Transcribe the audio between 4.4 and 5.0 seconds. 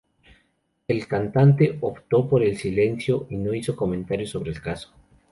el caso.